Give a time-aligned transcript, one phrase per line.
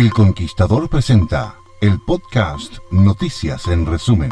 [0.00, 4.30] El Conquistador presenta el podcast Noticias en Resumen.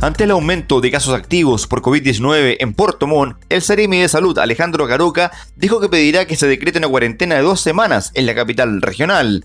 [0.00, 4.38] Ante el aumento de casos activos por COVID-19 en Puerto Montt, el Seremi de Salud
[4.38, 8.34] Alejandro Garoca dijo que pedirá que se decrete una cuarentena de dos semanas en la
[8.34, 9.44] capital regional.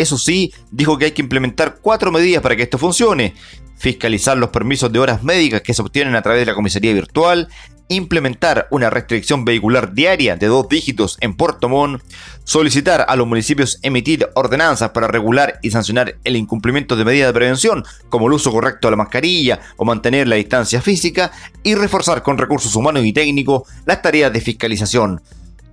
[0.00, 3.34] Eso sí, dijo que hay que implementar cuatro medidas para que esto funcione.
[3.76, 7.48] Fiscalizar los permisos de horas médicas que se obtienen a través de la comisaría virtual,
[7.88, 12.02] implementar una restricción vehicular diaria de dos dígitos en Puerto Montt,
[12.44, 17.34] solicitar a los municipios emitir ordenanzas para regular y sancionar el incumplimiento de medidas de
[17.34, 21.30] prevención, como el uso correcto de la mascarilla o mantener la distancia física,
[21.62, 25.20] y reforzar con recursos humanos y técnicos las tareas de fiscalización.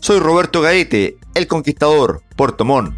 [0.01, 2.93] Soy Roberto Gaete, el conquistador, Puerto Montt.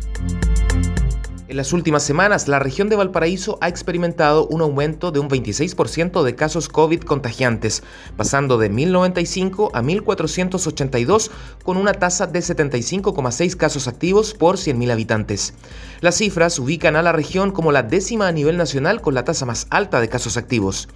[1.50, 6.22] En las últimas semanas, la región de Valparaíso ha experimentado un aumento de un 26%
[6.22, 7.82] de casos COVID contagiantes,
[8.16, 11.32] pasando de 1.095 a 1.482,
[11.64, 15.56] con una tasa de 75,6 casos activos por 100.000 habitantes.
[16.02, 19.48] Las cifras ubican a la región como la décima a nivel nacional con la tasa
[19.48, 20.88] más alta de casos activos.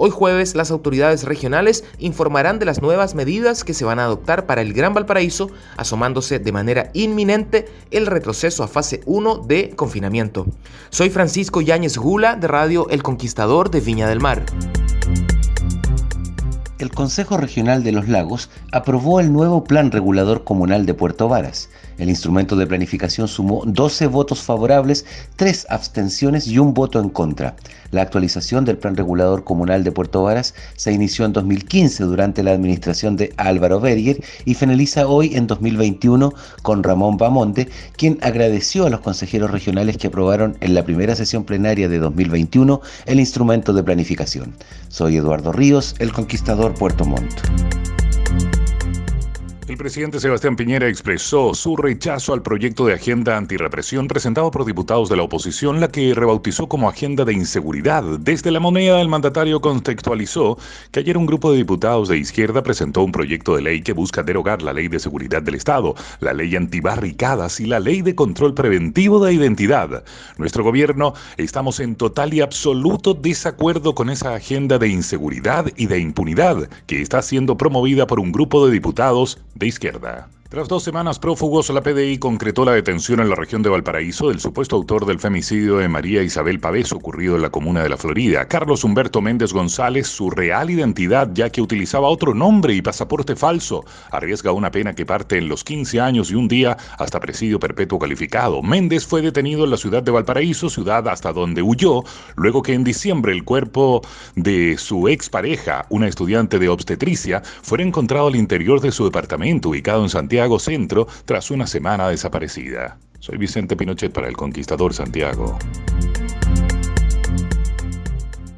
[0.00, 4.46] Hoy jueves las autoridades regionales informarán de las nuevas medidas que se van a adoptar
[4.46, 10.46] para el Gran Valparaíso, asomándose de manera inminente el retroceso a fase 1 de confinamiento.
[10.90, 14.46] Soy Francisco Yáñez Gula de Radio El Conquistador de Viña del Mar
[16.78, 21.68] el Consejo Regional de los Lagos aprobó el nuevo Plan Regulador Comunal de Puerto Varas.
[21.98, 25.04] El instrumento de planificación sumó 12 votos favorables,
[25.36, 27.56] 3 abstenciones y un voto en contra.
[27.90, 32.52] La actualización del Plan Regulador Comunal de Puerto Varas se inició en 2015 durante la
[32.52, 36.32] administración de Álvaro Berger y finaliza hoy en 2021
[36.62, 41.44] con Ramón Bamonte, quien agradeció a los consejeros regionales que aprobaron en la primera sesión
[41.44, 44.54] plenaria de 2021 el instrumento de planificación.
[44.88, 47.40] Soy Eduardo Ríos, el conquistador Puerto Montt.
[49.68, 55.10] El presidente Sebastián Piñera expresó su rechazo al proyecto de agenda antirrepresión presentado por diputados
[55.10, 58.02] de la oposición, la que rebautizó como agenda de inseguridad.
[58.18, 60.56] Desde la moneda, el mandatario contextualizó
[60.90, 64.22] que ayer un grupo de diputados de izquierda presentó un proyecto de ley que busca
[64.22, 68.54] derogar la ley de seguridad del Estado, la ley antibarricadas y la ley de control
[68.54, 70.02] preventivo de identidad.
[70.38, 75.98] Nuestro gobierno estamos en total y absoluto desacuerdo con esa agenda de inseguridad y de
[75.98, 80.28] impunidad que está siendo promovida por un grupo de diputados de izquierda.
[80.50, 84.40] Tras dos semanas prófugos, la PDI concretó la detención en la región de Valparaíso del
[84.40, 88.48] supuesto autor del femicidio de María Isabel Pavés ocurrido en la comuna de La Florida,
[88.48, 93.84] Carlos Humberto Méndez González, su real identidad, ya que utilizaba otro nombre y pasaporte falso,
[94.10, 97.98] arriesga una pena que parte en los 15 años y un día hasta presidio perpetuo
[97.98, 98.62] calificado.
[98.62, 102.04] Méndez fue detenido en la ciudad de Valparaíso, ciudad hasta donde huyó,
[102.36, 104.00] luego que en diciembre el cuerpo
[104.34, 110.02] de su expareja, una estudiante de obstetricia, fuera encontrado al interior de su departamento ubicado
[110.04, 112.96] en Santiago Santiago Centro tras una semana desaparecida.
[113.18, 115.58] Soy Vicente Pinochet para El Conquistador Santiago.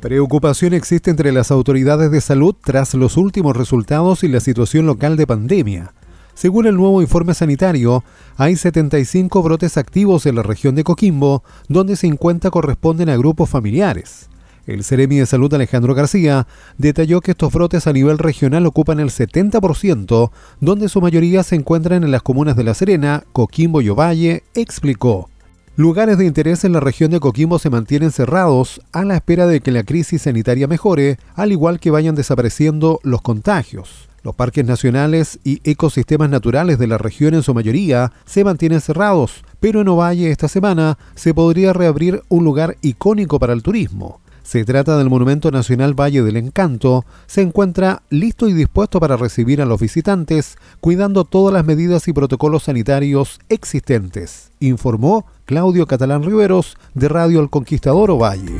[0.02, 5.16] Preocupación existe entre las autoridades de salud tras los últimos resultados y la situación local
[5.16, 5.94] de pandemia.
[6.34, 8.04] Según el nuevo informe sanitario,
[8.36, 14.28] hay 75 brotes activos en la región de Coquimbo, donde 50 corresponden a grupos familiares.
[14.66, 16.46] El Ceremi de Salud Alejandro García
[16.78, 20.30] detalló que estos brotes a nivel regional ocupan el 70%,
[20.60, 25.28] donde su mayoría se encuentran en las comunas de La Serena, Coquimbo y Ovalle, explicó.
[25.76, 29.60] Lugares de interés en la región de Coquimbo se mantienen cerrados a la espera de
[29.60, 34.10] que la crisis sanitaria mejore, al igual que vayan desapareciendo los contagios.
[34.22, 39.42] Los parques nacionales y ecosistemas naturales de la región en su mayoría se mantienen cerrados,
[39.60, 44.20] Pero en Ovalle esta semana se podría reabrir un lugar icónico para el turismo.
[44.50, 47.04] Se trata del Monumento Nacional Valle del Encanto.
[47.28, 52.12] Se encuentra listo y dispuesto para recibir a los visitantes, cuidando todas las medidas y
[52.12, 58.58] protocolos sanitarios existentes, informó Claudio Catalán Riveros de Radio El Conquistador Ovalle.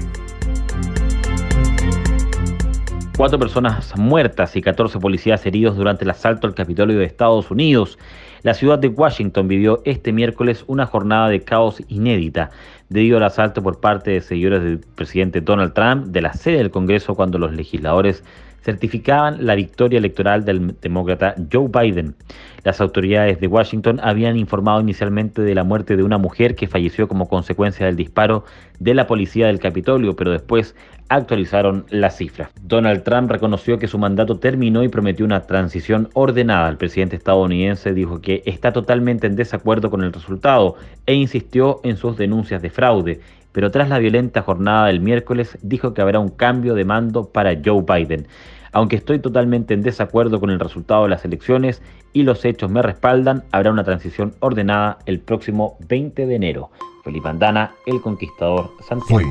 [3.20, 7.99] Cuatro personas muertas y 14 policías heridos durante el asalto al Capitolio de Estados Unidos.
[8.40, 12.49] La ciudad de Washington vivió este miércoles una jornada de caos inédita
[12.88, 16.70] debido al asalto por parte de seguidores del presidente Donald Trump de la sede del
[16.70, 18.25] Congreso cuando los legisladores
[18.62, 22.14] certificaban la victoria electoral del demócrata Joe Biden.
[22.62, 27.08] Las autoridades de Washington habían informado inicialmente de la muerte de una mujer que falleció
[27.08, 28.44] como consecuencia del disparo
[28.78, 30.74] de la policía del Capitolio, pero después
[31.08, 32.50] actualizaron la cifra.
[32.62, 36.68] Donald Trump reconoció que su mandato terminó y prometió una transición ordenada.
[36.68, 40.76] El presidente estadounidense dijo que está totalmente en desacuerdo con el resultado
[41.06, 43.20] e insistió en sus denuncias de fraude
[43.52, 47.58] pero tras la violenta jornada del miércoles dijo que habrá un cambio de mando para
[47.64, 48.26] Joe Biden.
[48.73, 51.82] Aunque estoy totalmente en desacuerdo con el resultado de las elecciones
[52.12, 56.70] y los hechos me respaldan, habrá una transición ordenada el próximo 20 de enero.
[57.02, 59.20] Felipe Andana, El Conquistador Santiago.
[59.20, 59.25] Fue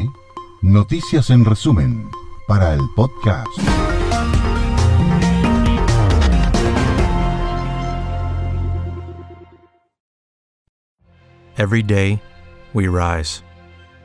[0.61, 2.09] Noticias en resumen
[2.47, 3.47] para el podcast.
[11.59, 12.21] Every day,
[12.73, 13.43] we rise,